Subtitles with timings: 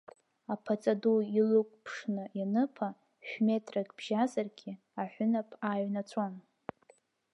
[0.53, 2.87] Аԥаҵа ду илықәԥшны ианыԥа,
[3.27, 6.33] шә-метрак бжьазаргьы аҳәынаԥ ааиҩнаҵәон.